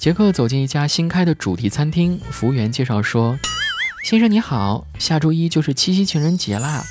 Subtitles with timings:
[0.00, 3.38] 杰克走进一家新开的主题餐厅，服务员介绍说
[4.02, 6.82] ：“先生你好，下周一就是七夕情人节啦，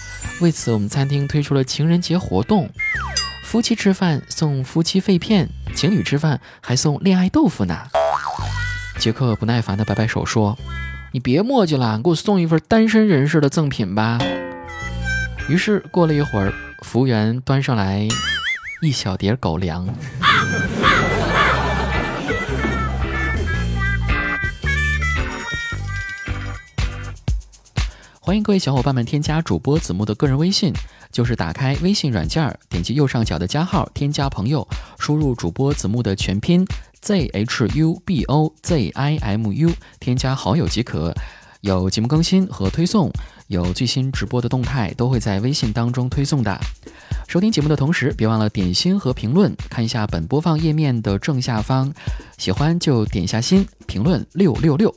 [0.41, 2.69] 为此我们餐厅推出了情人节活动，
[3.43, 7.87] 夫妻吃饭送夫妻肺片，情侣吃饭还送恋爱豆腐呢。”
[8.99, 10.55] 杰克不耐烦地摆摆手说
[11.11, 14.19] ：“你别磨叽了，给我送一份单身人士的赠品吧。”
[15.49, 16.53] 于是过了一会儿，
[16.83, 18.07] 服务员端上来
[18.83, 19.89] 一小碟狗粮。
[28.21, 30.73] 欢迎各位小伙伴们添加主播子木的个人微信，
[31.09, 34.67] 就是打开微信软件，点击右上角的加号，添加朋友，
[34.99, 36.67] 输入主播子木的全拼
[37.01, 41.13] z h u b o z i m u，添加好友即可。
[41.61, 43.09] 有节目更新和推送，
[43.47, 46.59] 有最新直播的动态，都会在微信当中推送的。
[47.27, 51.93] 收听节目的同时，别忘了点心和评论，看一下本播放页面的正下方，
[52.37, 54.93] 喜欢就点一下心，评论六六六。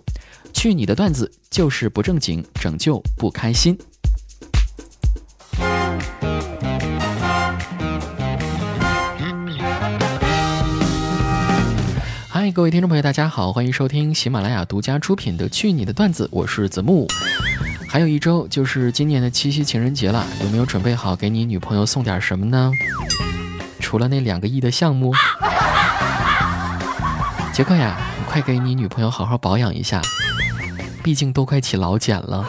[0.52, 3.78] 去你的段子就是不正经，拯救不开心。
[12.28, 17.06] 嗨，各位听众朋友，大家好，欢迎收听喜马拉雅独家出品的《去你的段子》，我是子木。
[17.88, 22.70] 还有一周就是今年的七夕情人节了，有没有准备好给你女朋友送点什么呢？
[23.78, 25.12] 除了那两个亿的项目，
[27.52, 30.00] 杰克呀，快给你女朋友好好保养一下。
[31.02, 32.44] 毕竟都快起老茧了，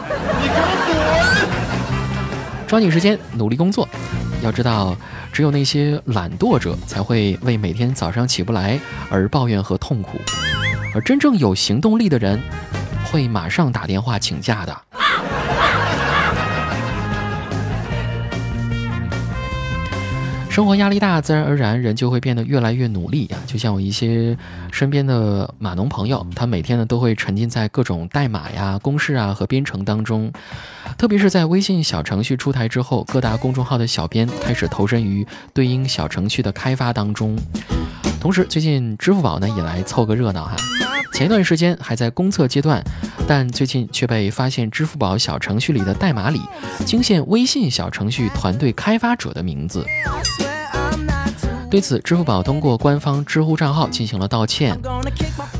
[2.66, 3.88] 抓紧时间努力工作。
[4.42, 4.96] 要知道，
[5.32, 8.78] 只有那些懒惰者才会为每天早上起不来
[9.10, 10.18] 而抱怨和痛苦，
[10.94, 12.40] 而真正有行动力的人
[13.10, 14.76] 会马上打电话请假的。
[20.54, 23.36] 生活压力大，自然而然人就会变得越来越努力呀。
[23.44, 24.38] 就像我一些
[24.70, 30.32] 身边的码农朋友，他每天呢都会沉浸在各种代码呀、公式啊和编程当中。
[30.96, 37.36] 特别是在微信小程序出台之后，各大公众号的小编开始投身于对应小程序的开发当中。
[38.24, 40.56] 同时，最近支付宝呢也来凑个热闹哈。
[41.12, 42.82] 前一段时间还在公测阶段，
[43.28, 46.40] 但最近却被发现支付宝小程序里的代码里
[46.86, 49.84] 惊现微信小程序团队开发者的名字。
[51.70, 54.74] 对此，支付宝通过官方知乎账号进行了道歉。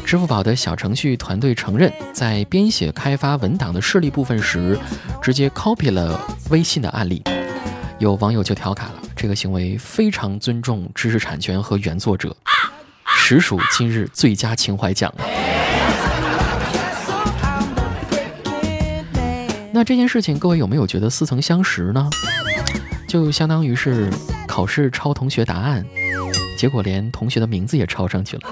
[0.07, 4.79] 支付宝的小程序团队承认，在编写开发文档的示例部分时，
[5.21, 7.23] 直接 copy 了微信的案例。
[7.99, 12.37] 有网友就调侃了，这个行为非常尊重知识产权和原作者。
[13.07, 15.11] 实属今日最佳情怀奖。
[19.73, 22.11] 那这件事情，各位有没有觉得似曾相识呢？
[23.09, 24.11] 就相当于是
[24.47, 25.83] 考试抄同学答案，
[26.59, 28.43] 结果连同学的名字也抄上去了。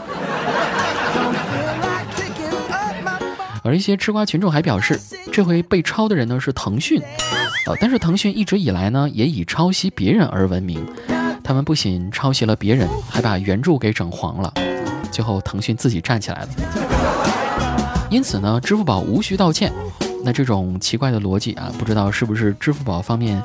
[3.62, 4.98] 而一些吃瓜群众还表示，
[5.32, 7.00] 这回被抄的人呢是腾讯，
[7.66, 10.84] 呃，但是腾讯一直以来呢也以抄袭别人而闻名。
[11.44, 14.52] 他们不仅抄袭了别人，还把原著给整黄了。
[15.10, 16.48] 最后，腾讯自己站起来了。
[18.10, 19.72] 因此呢，支付宝无需道歉。
[20.24, 23.42] 那这种奇怪的逻辑啊，不知道是不是支付宝方面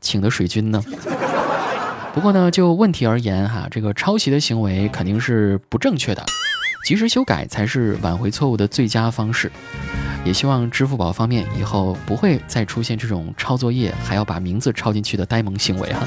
[0.00, 0.82] 请的水军呢？
[2.12, 6.24] 不过呢，就问题而言哈，这个抄袭的行为肯定是不正确的，
[6.88, 9.52] 及时修改才是挽回错误的最佳方式。
[10.24, 16.06] 也希望支付宝方面以后不会再出现这种抄作业还要把名字抄进去的呆萌行为哈。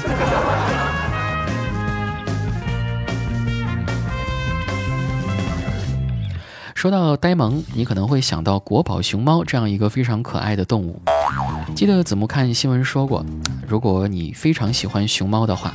[6.74, 11.00] 说到呆萌，你可能会想到国宝熊猫这样一个非常可爱的动物。
[11.74, 13.26] 记得子木看新闻说过，
[13.66, 15.74] 如果你非常喜欢熊猫的话，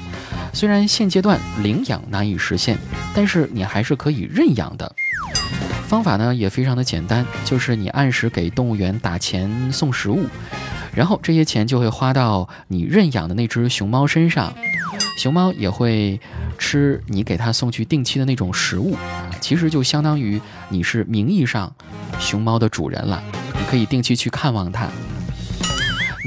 [0.53, 2.77] 虽然现阶段领养难以实现，
[3.13, 4.95] 但是你还是可以认养的。
[5.87, 10.27] 方法呢也非常的简单，就是你按时给动物园打钱送食物，
[10.93, 14.53] 然后这些钱就会花到你认养的那只熊猫身上。
[15.17, 16.19] 熊猫也会
[16.57, 18.95] 吃你给它送去定期的那种食物，
[19.41, 20.39] 其实就相当于
[20.69, 21.73] 你是名义上
[22.19, 23.21] 熊猫的主人了，
[23.53, 24.87] 你可以定期去看望它。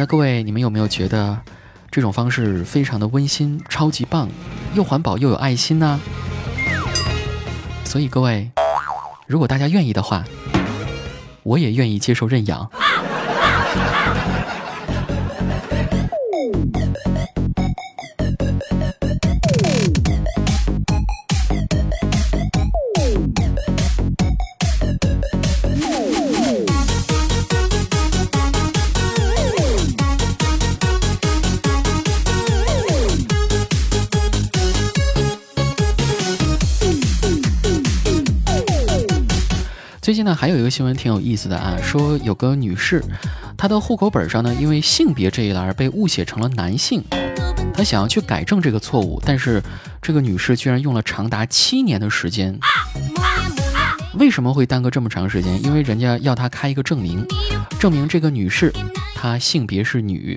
[0.01, 1.39] 那各位，你们有没有觉得
[1.91, 4.31] 这种方式非常的温馨、超级棒，
[4.73, 6.01] 又环保又有爱心呢？
[7.85, 8.51] 所以各位，
[9.27, 10.25] 如果大家愿意的话，
[11.43, 12.71] 我也愿意接受认养。
[40.11, 43.01] 最近呢，还有一个新闻挺有意思的啊，说有个女士，
[43.57, 47.05] 她的户口本上呢，因为性别这一栏被误写成了男性，
[47.73, 49.63] 她想要去改正这个错误，但是
[50.03, 52.59] 这个女士居然用了长达七年的时间。
[54.15, 55.63] 为什么会耽搁这么长时间？
[55.63, 57.25] 因为人家要她开一个证明，
[57.79, 58.75] 证明这个女士
[59.15, 60.37] 她性别是女。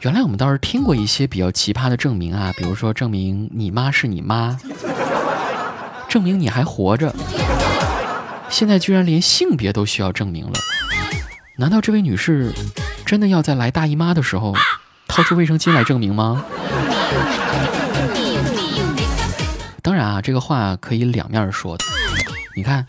[0.00, 4.58] 原来我们倒是听过一些比较奇葩的证明啊，比如说证明你妈是你妈，
[6.08, 7.14] 证明你还活着。
[8.50, 10.52] 现在居然连性别都需要证明了，
[11.56, 12.52] 难道这位女士
[13.06, 14.54] 真的要在来大姨妈的时候
[15.06, 16.44] 掏出卫生巾来证明吗？
[19.82, 21.84] 当然啊，这个话可以两面说的。
[22.56, 22.84] 你看，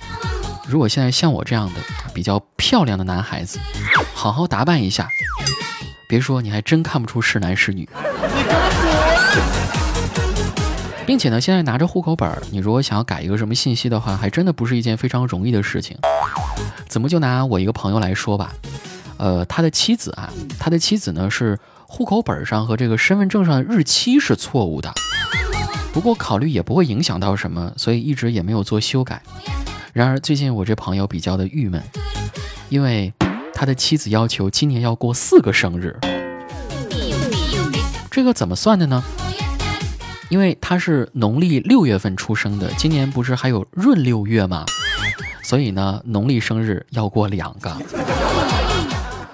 [0.68, 1.80] 如果现在像我这样的
[2.14, 3.60] 比较漂亮的男孩子，
[4.14, 5.08] 好好打扮一下。
[6.08, 7.88] 别说，你还真看不出是男是女，
[11.10, 15.98] 并且呢，现在拿着户口本，你如果想要改一个什么信息的话，还真的不是一件非常容易的事情。
[16.88, 18.54] 怎么就拿我一个朋友来说吧，
[19.18, 21.58] 呃，他的妻子啊，他的妻子呢是
[21.88, 24.94] 户口本上和这个身份证上的日期是错误的，
[25.92, 29.20] 不过考虑也不会影响到什么，所以一直也没有做修改。
[29.94, 31.82] 然而最近我这朋友比较的郁闷，
[32.70, 33.12] 因为。
[33.52, 36.00] 他的妻子要求今年要过四个生日，
[38.10, 39.04] 这个怎么算的呢？
[40.30, 44.64] 因为他是农历六月份出生的，今年不是还有闰六月吗？
[45.44, 47.76] 所以呢，农历生日要过两个，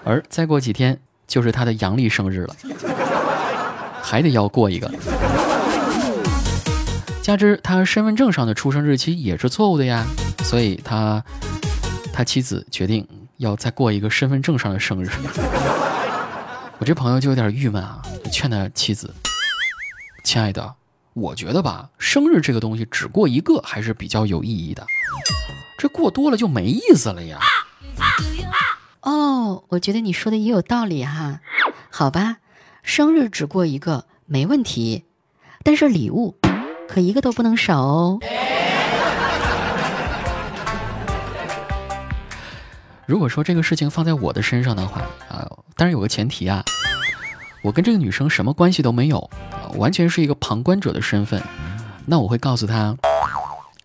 [0.03, 0.97] 而再过几天
[1.27, 2.56] 就是他的阳历生日了，
[4.01, 4.92] 还得要过一个。
[7.21, 10.06] 加之他身份证上的出生日期也是错误的呀，
[10.44, 11.24] 所以他
[12.13, 13.07] 他妻子决定。
[13.38, 15.09] 要再过一个身份证上的生日，
[16.77, 18.01] 我这朋友就有点郁闷啊，
[18.31, 19.13] 劝他妻子
[20.24, 20.74] ：“亲爱的，
[21.15, 24.85] 我觉得吧，生日这个东西只过一个还是比较有意义的，
[25.77, 27.39] 这过多了就没意思了呀。”
[29.00, 31.39] 哦，我觉得你说的也有道理哈。
[31.89, 32.39] 好吧，
[32.83, 35.06] 生日只过一个没问题，
[35.63, 36.35] 但是礼物
[36.89, 38.19] 可一个都不能少哦。
[43.06, 45.47] 如果说这个事情放在我的身上的话啊，
[45.77, 46.62] 当然有个前提啊，
[47.65, 49.27] 我跟这个女生什么关系都没有，
[49.73, 51.41] 完全是一个旁观者的身份。
[52.06, 52.95] 那我会告诉她，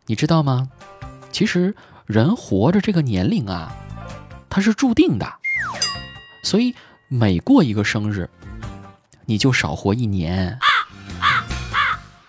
[0.05, 0.69] 你知道吗？
[1.33, 1.75] 其实
[2.05, 3.73] 人活着这个年龄啊，
[4.51, 5.27] 它是注定的，
[6.43, 6.75] 所以
[7.09, 8.29] 每过一个生日，
[9.25, 10.59] 你就少活一年。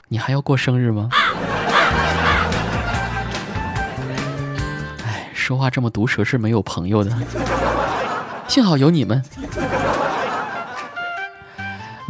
[0.07, 1.09] 你还要过生日吗？
[5.03, 7.11] 哎说话这么毒舌是没有朋友的，
[8.47, 9.21] 幸好有你们。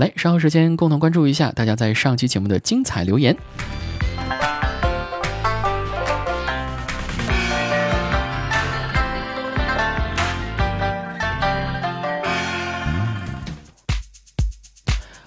[0.01, 3.37] 来，稍后时间共同关注一下大家在上期节目的精彩留言。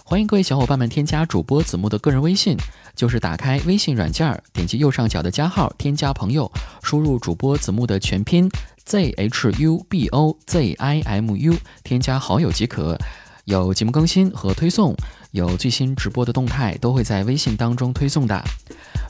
[0.02, 2.56] 欢迎各位小伙伴们添加主播子木的个人微信，
[2.96, 6.50] 就是打开微信软件，点击右上角的加号，添加朋友，
[6.82, 8.50] 输入主播子木的全拼
[8.84, 11.54] z h u b o z i m u，
[11.84, 12.98] 添加好友即可。
[13.44, 14.94] 有节目更新和推送，
[15.32, 18.42] 有最新直播的动态，都会在微信当中推送的。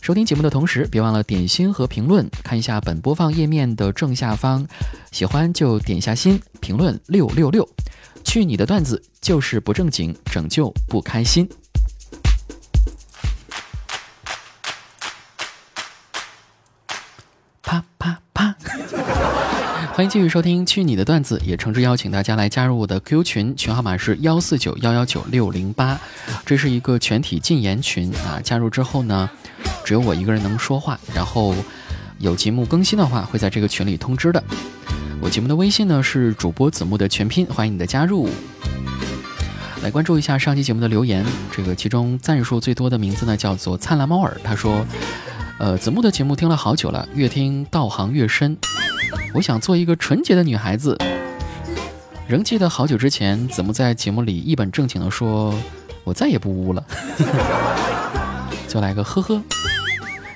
[0.03, 4.67] 收听节目的同时，别忘了点心和评论，看一下本播放页面的正下方，
[5.13, 7.69] 喜欢就点下心，评论六六六。
[8.25, 11.49] 去你的段子就是不正经，拯救不开心。
[19.95, 25.97] 欢迎继续收听《去你的段子》，也诚挚邀请大家来加入我的 QQ 群，群号码是幺四九幺幺九六零八，
[26.45, 28.41] 这是一个全体禁言群啊！
[28.43, 29.31] 加入之后呢，
[29.85, 31.55] 只有我一个人能说话，然后
[32.19, 34.43] 有节目更新的话，会在这个群里通知的。
[35.21, 38.29] 我节目的微信呢是主播子木的全拼，欢迎你的加入。
[39.81, 44.85] 来关注一下上期节目的留言，这个其中赞数最多的名字呢叫做灿烂猫耳，他说
[45.61, 48.59] ：“呃，子木的节目听了好久了，越听道行越深。
[49.35, 50.97] 我想做一个纯洁的女孩子。
[52.29, 55.53] 仍记得好久之前，子木在节目里一本正经的说，
[56.05, 56.83] 我再也不污了。
[58.69, 59.43] 就来个呵呵，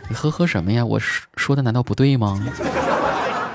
[0.09, 0.85] 你呵呵什么呀？
[0.85, 1.01] 我
[1.37, 2.45] 说的难道不对吗？”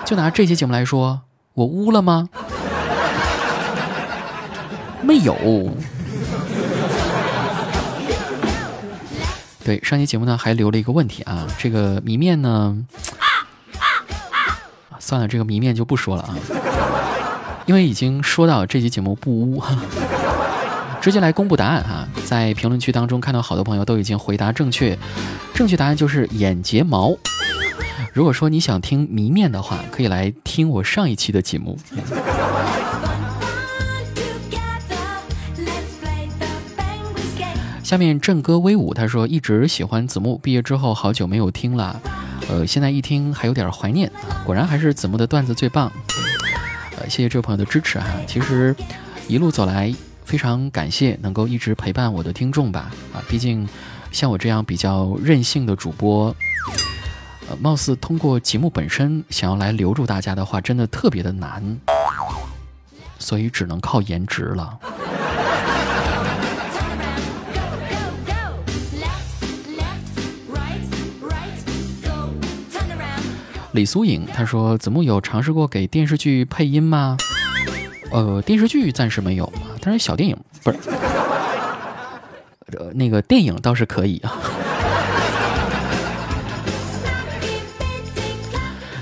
[0.06, 1.22] 就拿这期节目来说，
[1.54, 2.30] 我污了吗？
[5.02, 5.36] 没有。
[9.66, 12.78] 对，上期节目呢还留了一个问题啊，这个谜面呢，
[15.06, 16.34] 算了，这个谜面就不说了啊，
[17.66, 19.62] 因为已经说到这期节目不污，
[21.02, 24.98] 直接来公布答案哈，在评论区当中看到好多朋友都已经回答正确，
[25.54, 27.14] 正确答案就是眼睫毛。
[28.14, 31.78] 如果说你想听谜面的话，可以来听我上一期的节目。
[37.84, 42.00] 下面正歌威武，他说一直喜欢子木，毕业之后好久没有听了，
[42.54, 45.92] 呃，现在一听还有点怀念啊，果然还是子木的段子最棒。
[47.00, 48.06] 呃，谢谢这位朋友的支持哈。
[48.28, 48.76] 其实
[49.28, 49.92] 一路走来，
[50.24, 52.92] 非常感谢能够一直陪伴我的听众吧。
[53.12, 53.68] 啊，毕竟
[54.12, 56.28] 像我这样比较任性的主播。
[57.50, 61.80] 呃，貌似通过节目本身想要来留住大家的话，真的特别的难，
[63.18, 64.78] 所以只能靠颜值了。
[73.74, 77.18] 李苏颖他说：“子木有尝试过给电视剧配音吗？
[78.12, 80.78] 呃，电视剧暂时没有啊，但是小电影不是，
[82.78, 84.32] 呃，那个电影倒是可以啊。”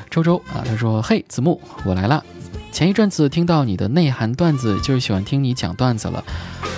[0.10, 2.24] 周周啊，他说：“嘿，子木，我来了。
[2.72, 6.24] 前一阵子听到你的内涵段子，就是喜欢听你讲段子了。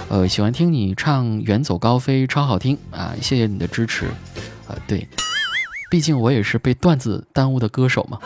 [0.10, 3.14] 呃，喜欢听你唱《远走高飞》，超好听啊！
[3.22, 4.08] 谢谢你的支持。
[4.68, 5.08] 啊，对，
[5.94, 8.18] 毕竟我也是被段子耽误的歌手嘛。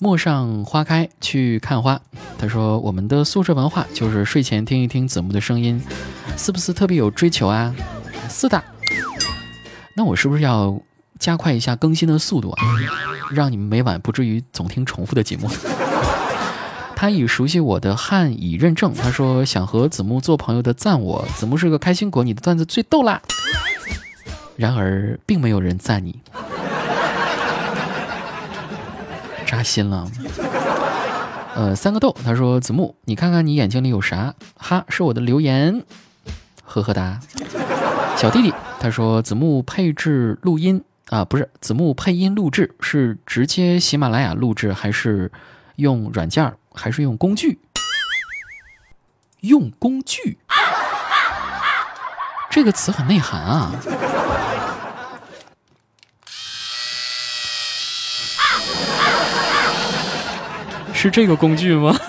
[0.00, 2.00] 陌上花开去看花，
[2.36, 5.80] 他说我们的宿舍文化就是睡前听一听子木的声音，
[6.36, 7.72] 是不是特别有追求啊？
[8.28, 8.60] 是的。
[9.94, 10.76] 那我是不是要？”
[11.20, 12.64] 加快一下更新的速度啊，
[13.30, 15.48] 让你们每晚不至于总听重复的节目。
[16.96, 23.22] 他已熟悉我的汉已认证，他说想和子木做朋友的赞我，子木是个开心果，你的段子最逗啦。
[24.56, 26.20] 然而并没有人赞你，
[29.46, 30.10] 扎心了。
[31.54, 34.34] 呃，三个豆，他说子木，你看看你眼睛里有啥？
[34.56, 35.82] 哈，是我的留言，
[36.64, 37.20] 呵呵哒。
[38.16, 40.82] 小弟弟，他说子木配置录音。
[41.10, 45.30] 啊，不是子木配音录制是直接喜马拉雅录制，还是
[45.76, 47.60] 用软件还是用工具？
[49.40, 50.38] 用工具
[52.56, 53.70] 这个词很内涵啊，
[60.94, 61.94] 是这个工具吗？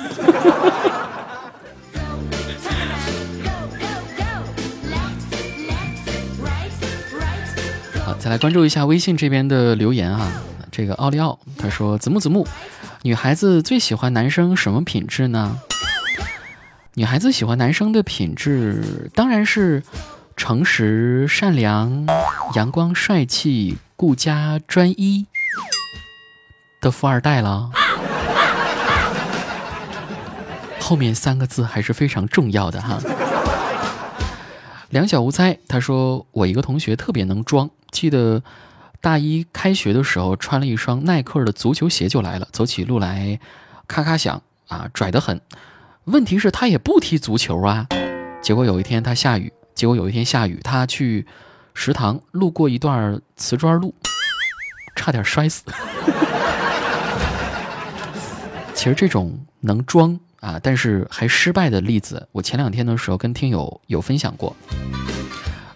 [8.05, 10.31] 好再来关注一下微信这边的留言啊，
[10.71, 12.47] 这个奥利奥他说：“子木子木，
[13.01, 15.59] 女孩子最喜欢男生什么品质呢？
[16.93, 19.83] 女孩子喜欢男生的品质当然是
[20.37, 22.05] 诚实、善良、
[22.53, 25.25] 阳光、帅气、顾家、专一
[26.79, 27.71] 的富二代了。
[30.79, 32.99] 后面三个字还是非常重要的哈。”
[34.89, 38.41] 两小无猜，他说我一个同学特别能装，记得
[39.01, 43.37] 大一开学的时候穿了一双耐克的足球鞋就来了，走起路来
[43.87, 45.41] 咔咔响啊，拽得很。
[46.05, 47.87] 问题是，他也不踢足球啊。
[48.41, 51.25] 结果有一天他下雨，结果有一天下雨，他去
[51.75, 53.93] 食堂路过一段瓷砖路，
[54.95, 55.63] 差点摔死。
[58.73, 60.19] 其实这种能装。
[60.39, 64.55] 啊，但是还失败的例子，我前两天的时候跟听友有分享过。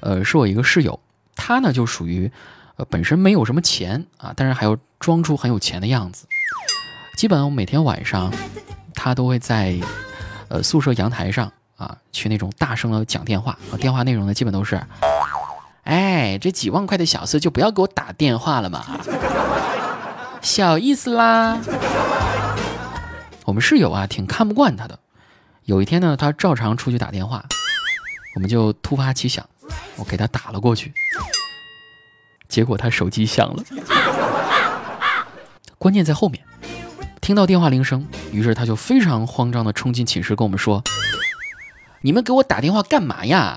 [0.01, 0.97] 呃，是我一个室友，
[1.35, 2.31] 他呢就属于，
[2.75, 6.27] 呃，本身没有什么钱啊，但是还要装出很有钱的样子。
[7.17, 8.31] 基本上每天晚上，
[8.93, 9.75] 他都会在，
[10.49, 14.79] 呃，宿舍阳台上啊，去那种大声的讲电话，电话内容呢基本都是，
[15.83, 18.85] 哎，这几万块的小事就不要给我打电话了嘛，
[20.41, 21.57] 小意思啦。
[23.45, 24.99] 我们室友啊，挺看不惯他的。
[25.65, 27.43] 有一天呢，他照常出去打电话，
[28.35, 29.43] 我们就突发奇想，
[29.95, 30.93] 我给他打了过去。
[32.47, 33.63] 结果他手机响了，
[35.77, 36.43] 关键在后面，
[37.21, 40.83] 听到电话铃声，于是他就非常慌张的冲进寝室跟我们说
[42.03, 43.55] ：“你们给我打电话干嘛呀？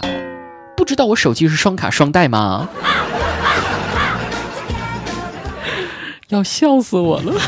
[0.77, 2.69] 不知道我手机是双卡双待吗？”
[6.29, 7.41] 要笑死我了。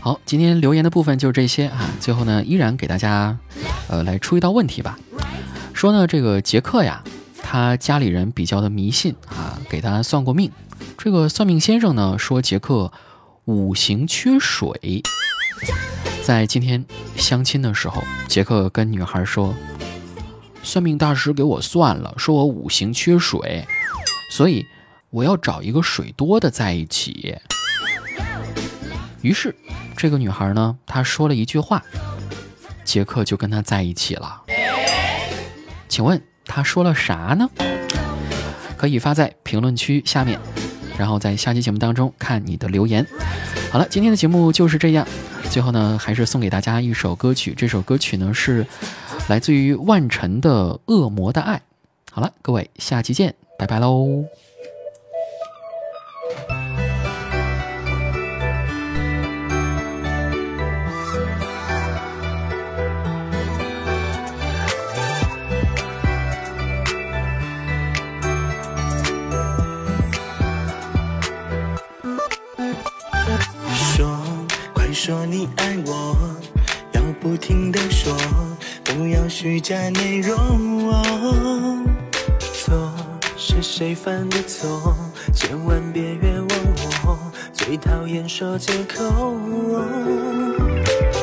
[0.00, 1.90] 好，今天留言的部分就是这些啊。
[2.00, 3.36] 最后呢，依然给大家，
[3.88, 4.98] 呃，来出一道问题吧。
[5.78, 7.04] 说呢，这个杰克呀，
[7.40, 10.50] 他家里人比较的迷信啊，给他算过命。
[10.96, 12.90] 这个算命先生呢，说杰克
[13.44, 15.04] 五行缺水。
[16.24, 19.54] 在今天相亲的时候，杰克跟女孩说，
[20.64, 23.64] 算命大师给我算了，说我五行缺水，
[24.32, 24.66] 所以
[25.10, 27.36] 我要找一个水多的在一起。
[29.22, 29.54] 于是，
[29.96, 31.80] 这个女孩呢，她说了一句话，
[32.82, 34.42] 杰克就跟她在一起了。
[35.88, 37.48] 请问他说了啥呢？
[38.76, 40.38] 可以发在评论区下面，
[40.96, 43.06] 然后在下期节目当中看你的留言。
[43.72, 45.06] 好了，今天的节目就是这样。
[45.50, 48.66] 最后呢，还是送给大家一首歌曲，这首歌曲呢是
[49.28, 51.56] 来自于万晨的《恶魔的爱》。
[52.12, 54.24] 好了，各位，下期见，拜拜喽。
[75.08, 76.14] 说你爱我，
[76.92, 78.14] 要不停的说，
[78.84, 80.36] 不要虚假内容。
[82.52, 82.92] 错
[83.34, 84.94] 是谁犯的错？
[85.32, 86.58] 千万别冤枉
[87.06, 87.18] 我，
[87.54, 89.34] 最讨厌说借口。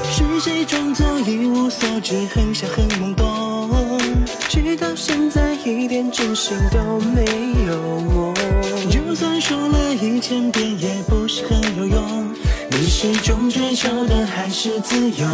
[0.09, 3.69] 是谁装作一无所知，很想很懵懂，
[4.49, 7.23] 直到现在一点真心都没
[7.67, 8.33] 有。
[8.89, 12.33] 就算说了一千遍，也不是很有用。
[12.77, 15.25] 你始终追求的还是自由。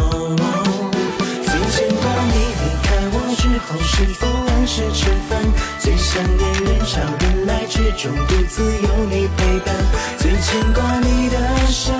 [1.42, 5.42] 最牵挂你离开我之后，是否按时吃饭？
[5.80, 9.74] 最想念人潮人来之中，独自有你陪伴。
[10.18, 11.92] 最牵挂你的手，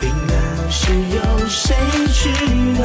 [0.00, 1.76] 冰冷时有谁
[2.12, 2.28] 取
[2.76, 2.82] 暖？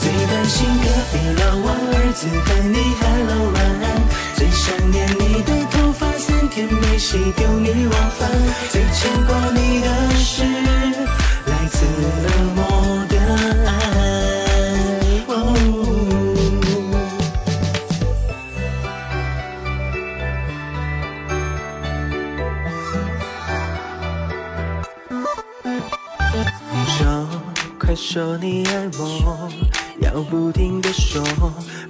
[0.00, 2.26] 最担心隔壁老王儿子
[7.10, 8.30] 谁丢你忘返。
[8.70, 11.84] 最牵挂你的是来自
[12.22, 12.62] 冷漠
[13.08, 13.16] 的
[13.66, 13.68] 爱。
[26.70, 27.26] 你说，
[27.76, 29.50] 快说你爱我，
[30.00, 31.20] 要不停的说，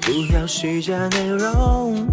[0.00, 2.08] 不要虚假内容。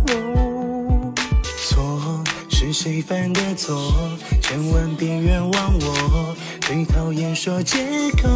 [2.67, 3.93] 是谁犯的错？
[4.41, 7.77] 千万别冤枉我，最讨厌说借
[8.21, 8.27] 口。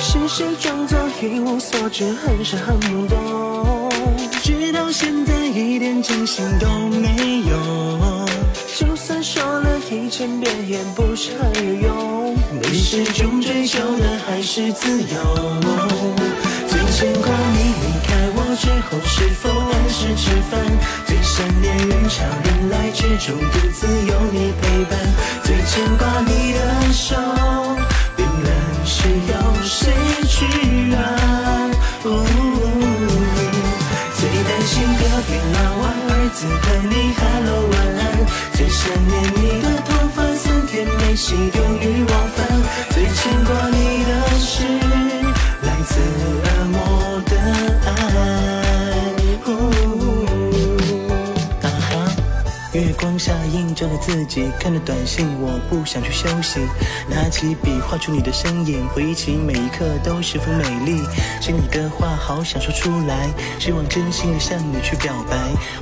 [0.00, 3.90] 是谁装作一无所知，很是很懵懂，
[4.42, 8.26] 直到现在一点真心都没有。
[8.78, 12.34] 就算说了一千遍，也不是很有用。
[12.62, 15.06] 你始终追求的还是自由。
[16.66, 20.71] 最牵挂你离开我之后，是否按时吃饭？
[21.42, 24.96] 最想念人潮人来之中，独自有你陪伴。
[25.42, 27.16] 最牵挂你的手，
[28.16, 28.46] 冰冷
[28.84, 29.92] 时有谁
[30.28, 30.46] 取
[30.88, 31.02] 暖？
[34.14, 38.00] 最担心隔壁老王儿子和你 hello 晚安。
[38.52, 42.38] 最想念你的头发，三天没洗丢女王饭。
[42.90, 44.62] 最牵挂你的是
[53.02, 56.60] 光下映照着自己，看着短信，我不想去休息。
[57.10, 61.02] 拿起笔画出你的身影，回忆起每一刻都十分美丽。
[61.40, 65.36] 心里的话好想说出来，希望真心的向你去表白。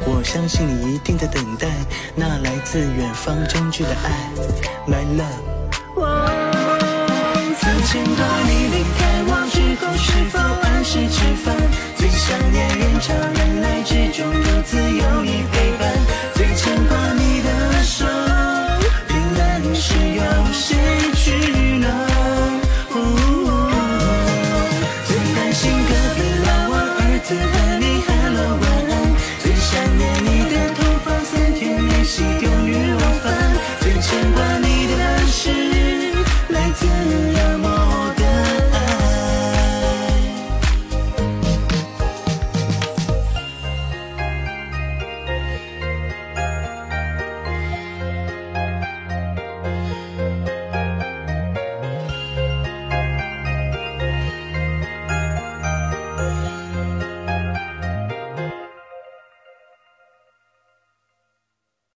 [0.07, 1.69] 我相信你一定在等待
[2.17, 4.31] 那来自远方真挚的爱
[4.89, 5.61] ，My love。
[7.61, 11.55] 最牵挂你离开我之后，是否按时吃饭？
[11.97, 13.83] 最想念人潮人来
[16.41, 18.07] 最牵挂你的手，
[19.07, 20.23] 平安你是有
[20.55, 20.75] 谁
[21.15, 21.50] 去？